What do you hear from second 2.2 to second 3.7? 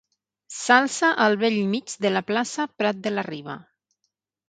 plaça Prat de la Riba.